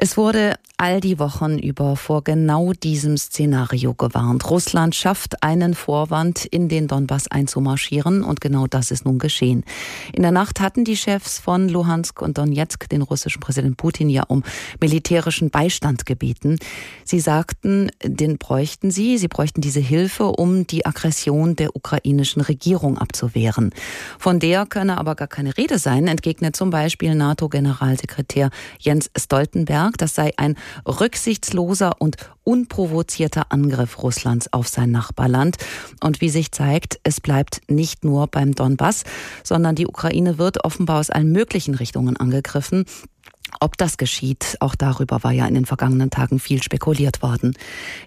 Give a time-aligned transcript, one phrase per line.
[0.00, 4.48] Es wurde all die Wochen über vor genau diesem Szenario gewarnt.
[4.48, 9.64] Russland schafft einen Vorwand, in den Donbass einzumarschieren und genau das ist nun geschehen.
[10.12, 14.22] In der Nacht hatten die Chefs von Luhansk und Donetsk den russischen Präsident Putin ja
[14.28, 14.44] um
[14.80, 16.60] militärischen Beistand gebeten.
[17.04, 22.98] Sie sagten, den bräuchten sie, sie bräuchten diese Hilfe, um die Aggression der ukrainischen Regierung
[22.98, 23.74] abzuwehren.
[24.20, 29.87] Von der könne aber gar keine Rede sein, entgegnet zum Beispiel NATO-Generalsekretär Jens Stoltenberg.
[29.96, 35.56] Das sei ein rücksichtsloser und unprovozierter Angriff Russlands auf sein Nachbarland.
[36.02, 39.04] Und wie sich zeigt, es bleibt nicht nur beim Donbass,
[39.44, 42.84] sondern die Ukraine wird offenbar aus allen möglichen Richtungen angegriffen.
[43.60, 47.54] Ob das geschieht, auch darüber war ja in den vergangenen Tagen viel spekuliert worden.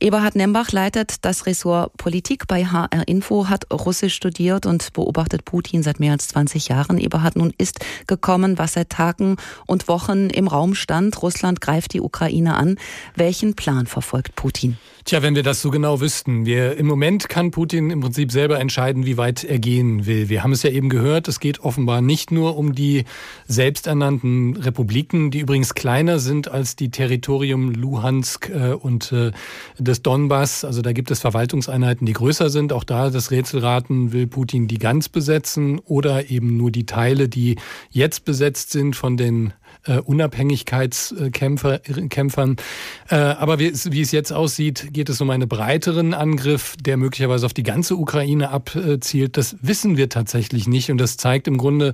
[0.00, 5.82] Eberhard Nembach leitet das Ressort Politik bei HR Info, hat Russisch studiert und beobachtet Putin
[5.82, 6.98] seit mehr als 20 Jahren.
[6.98, 9.36] Eberhard, nun ist gekommen, was seit Tagen
[9.66, 11.22] und Wochen im Raum stand.
[11.22, 12.76] Russland greift die Ukraine an.
[13.14, 14.78] Welchen Plan verfolgt Putin?
[15.08, 16.46] Tja, wenn wir das so genau wüssten.
[16.46, 20.28] Wir, Im Moment kann Putin im Prinzip selber entscheiden, wie weit er gehen will.
[20.28, 23.04] Wir haben es ja eben gehört, es geht offenbar nicht nur um die
[23.46, 29.30] selbsternannten Republiken, die übrigens kleiner sind als die Territorium Luhansk äh, und äh,
[29.78, 30.64] des Donbass.
[30.64, 32.72] Also da gibt es Verwaltungseinheiten, die größer sind.
[32.72, 37.58] Auch da das Rätselraten, will Putin die ganz besetzen oder eben nur die Teile, die
[37.90, 39.52] jetzt besetzt sind von den
[39.86, 42.56] äh, Unabhängigkeitskämpfern.
[43.08, 46.96] Äh, aber wie es, wie es jetzt aussieht, geht es um einen breiteren Angriff, der
[46.96, 49.36] möglicherweise auf die ganze Ukraine abzielt.
[49.36, 51.92] Das wissen wir tatsächlich nicht und das zeigt im Grunde,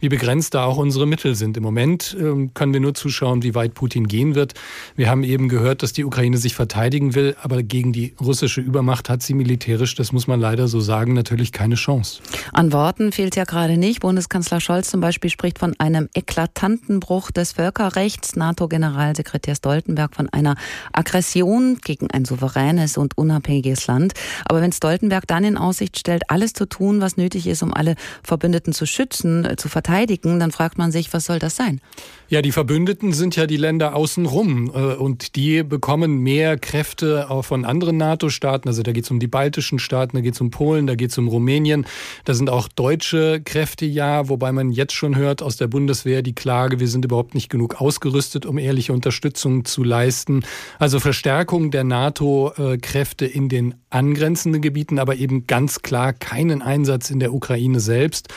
[0.00, 1.56] wie begrenzt da auch unsere Mittel sind.
[1.56, 4.54] Im Moment äh, können wir nur zuschauen, wie weit Putin gehen wird.
[4.96, 9.08] Wir haben eben gehört, dass die Ukraine sich verteidigen will, aber gegen die russische Übermacht
[9.08, 12.20] hat sie militärisch, das muss man leider so sagen, natürlich keine Chance.
[12.52, 14.00] An Worten fehlt ja gerade nicht.
[14.00, 20.56] Bundeskanzler Scholz zum Beispiel spricht von einem eklatanten Bruch des Völkerrechts, NATO-Generalsekretär Stoltenberg von einer
[20.92, 24.14] Aggression gegen ein souveränes und unabhängiges Land.
[24.44, 27.96] Aber wenn Stoltenberg dann in Aussicht stellt, alles zu tun, was nötig ist, um alle
[28.22, 31.80] Verbündeten zu schützen, äh, zu verteidigen, dann fragt man sich, was soll das sein?
[32.28, 37.44] Ja, die Verbündeten sind ja die Länder außenrum äh, und die bekommen mehr Kräfte auch
[37.44, 38.68] von anderen NATO-Staaten.
[38.68, 41.10] Also da geht es um die baltischen Staaten, da geht es um Polen, da geht
[41.10, 41.86] es um Rumänien.
[42.24, 46.34] Da sind auch deutsche Kräfte ja, wobei man jetzt schon hört aus der Bundeswehr die
[46.34, 50.44] Klage, wir sind überhaupt nicht genug ausgerüstet, um ehrliche Unterstützung zu leisten.
[50.78, 57.20] Also Verstärkung der NATO-Kräfte in den angrenzenden Gebieten, aber eben ganz klar keinen Einsatz in
[57.20, 58.28] der Ukraine selbst.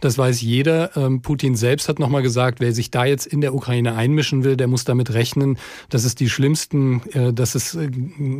[0.00, 0.96] Das weiß jeder.
[0.96, 4.56] Ähm, Putin selbst hat nochmal gesagt, wer sich da jetzt in der Ukraine einmischen will,
[4.56, 5.58] der muss damit rechnen,
[5.88, 7.90] dass es die schlimmsten, äh, dass es äh,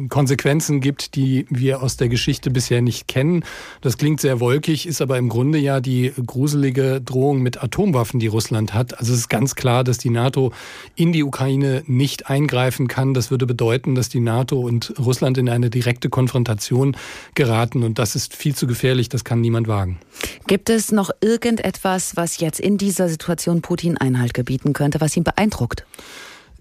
[0.09, 3.45] Konsequenzen gibt, die wir aus der Geschichte bisher nicht kennen.
[3.81, 8.27] Das klingt sehr wolkig, ist aber im Grunde ja die gruselige Drohung mit Atomwaffen, die
[8.27, 8.99] Russland hat.
[8.99, 10.52] Also es ist ganz klar, dass die NATO
[10.94, 13.14] in die Ukraine nicht eingreifen kann.
[13.14, 16.97] Das würde bedeuten, dass die NATO und Russland in eine direkte Konfrontation
[17.34, 17.82] geraten.
[17.82, 19.08] Und das ist viel zu gefährlich.
[19.08, 19.98] Das kann niemand wagen.
[20.47, 25.24] Gibt es noch irgendetwas, was jetzt in dieser Situation Putin Einhalt gebieten könnte, was ihn
[25.24, 25.84] beeindruckt?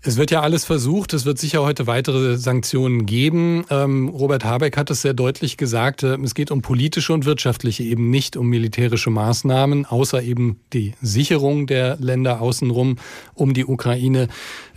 [0.07, 1.15] Es wird ja alles versucht.
[1.15, 3.65] Es wird sicher heute weitere Sanktionen geben.
[3.71, 6.03] Ähm, Robert Habeck hat es sehr deutlich gesagt.
[6.03, 10.93] Äh, es geht um politische und wirtschaftliche, eben nicht um militärische Maßnahmen, außer eben die
[11.01, 12.97] Sicherung der Länder außenrum
[13.33, 14.27] um die Ukraine.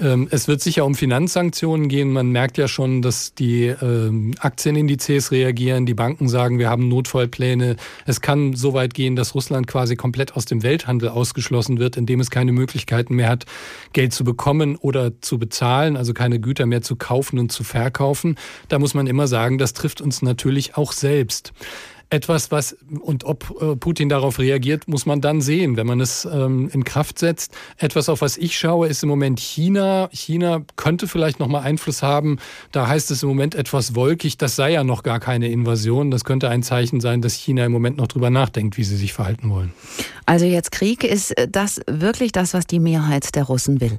[0.00, 2.10] Ähm, es wird sicher um Finanzsanktionen gehen.
[2.10, 5.84] Man merkt ja schon, dass die ähm, Aktienindizes reagieren.
[5.84, 7.76] Die Banken sagen, wir haben Notfallpläne.
[8.06, 12.18] Es kann so weit gehen, dass Russland quasi komplett aus dem Welthandel ausgeschlossen wird, indem
[12.20, 13.44] es keine Möglichkeiten mehr hat,
[13.92, 18.36] Geld zu bekommen oder zu bezahlen, also keine Güter mehr zu kaufen und zu verkaufen.
[18.68, 21.52] Da muss man immer sagen, das trifft uns natürlich auch selbst
[22.10, 26.24] etwas, was und ob äh, Putin darauf reagiert, muss man dann sehen, wenn man es
[26.24, 27.52] ähm, in Kraft setzt.
[27.76, 30.08] Etwas, auf was ich schaue, ist im Moment China.
[30.12, 32.38] China könnte vielleicht noch mal Einfluss haben.
[32.72, 34.38] Da heißt es im Moment etwas wolkig.
[34.38, 36.10] Das sei ja noch gar keine Invasion.
[36.10, 39.12] Das könnte ein Zeichen sein, dass China im Moment noch drüber nachdenkt, wie sie sich
[39.12, 39.72] verhalten wollen.
[40.24, 43.98] Also jetzt Krieg ist das wirklich das, was die Mehrheit der Russen will?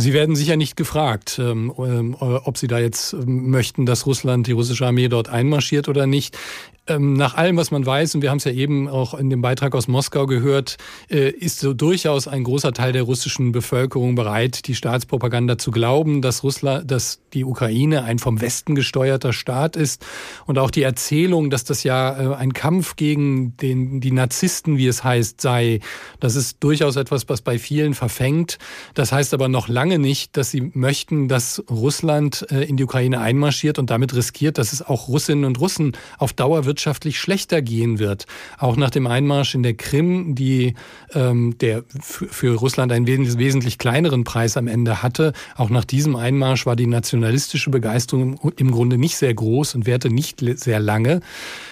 [0.00, 4.46] Sie werden sicher nicht gefragt, ähm, ähm, ob Sie da jetzt ähm, möchten, dass Russland,
[4.46, 6.38] die russische Armee dort einmarschiert oder nicht.
[6.88, 9.42] Ähm, nach allem, was man weiß, und wir haben es ja eben auch in dem
[9.42, 10.78] Beitrag aus Moskau gehört,
[11.10, 16.22] äh, ist so durchaus ein großer Teil der russischen Bevölkerung bereit, die Staatspropaganda zu glauben,
[16.22, 20.04] dass Russland, dass die Ukraine ein vom Westen gesteuerter Staat ist
[20.46, 24.86] und auch die Erzählung, dass das ja äh, ein Kampf gegen den, die Narzissten, wie
[24.86, 25.80] es heißt, sei.
[26.20, 28.58] Das ist durchaus etwas, was bei vielen verfängt.
[28.94, 33.20] Das heißt aber noch lange nicht, dass sie möchten, dass Russland äh, in die Ukraine
[33.20, 37.60] einmarschiert und damit riskiert, dass es auch Russinnen und Russen auf Dauer wird wirtschaftlich schlechter
[37.60, 38.26] gehen wird.
[38.56, 40.74] Auch nach dem Einmarsch in der Krim, die
[41.12, 45.32] ähm, der für Russland einen wesentlich kleineren Preis am Ende hatte.
[45.56, 50.08] Auch nach diesem Einmarsch war die nationalistische Begeisterung im Grunde nicht sehr groß und währte
[50.08, 51.20] nicht sehr lange.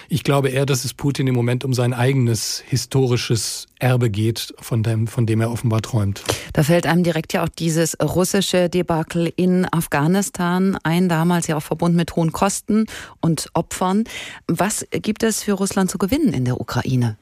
[0.09, 4.81] Ich glaube eher, dass es Putin im Moment um sein eigenes historisches Erbe geht, von
[4.81, 6.23] dem, von dem er offenbar träumt.
[6.53, 11.63] Da fällt einem direkt ja auch dieses russische Debakel in Afghanistan ein, damals ja auch
[11.63, 12.85] verbunden mit hohen Kosten
[13.21, 14.05] und Opfern.
[14.47, 17.17] Was gibt es für Russland zu gewinnen in der Ukraine?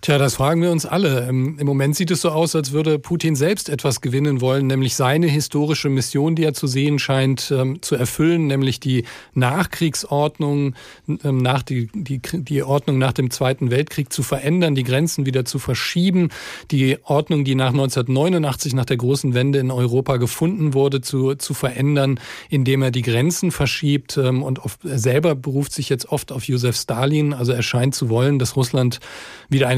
[0.00, 1.26] Tja, das fragen wir uns alle.
[1.28, 4.94] Ähm, Im Moment sieht es so aus, als würde Putin selbst etwas gewinnen wollen, nämlich
[4.94, 9.04] seine historische Mission, die er zu sehen scheint, ähm, zu erfüllen, nämlich die
[9.34, 10.76] Nachkriegsordnung,
[11.24, 15.44] ähm, nach die, die, die Ordnung nach dem Zweiten Weltkrieg zu verändern, die Grenzen wieder
[15.44, 16.28] zu verschieben,
[16.70, 21.54] die Ordnung, die nach 1989, nach der großen Wende in Europa gefunden wurde, zu, zu
[21.54, 26.76] verändern, indem er die Grenzen verschiebt und er selber beruft sich jetzt oft auf Josef
[26.76, 27.32] Stalin.
[27.32, 29.00] Also er scheint zu wollen, dass Russland
[29.48, 29.68] wieder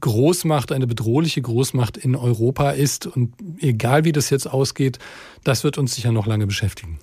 [0.00, 3.06] Großmacht, eine bedrohliche Großmacht in Europa ist.
[3.06, 4.98] Und egal wie das jetzt ausgeht,
[5.44, 6.98] das wird uns sicher noch lange beschäftigen.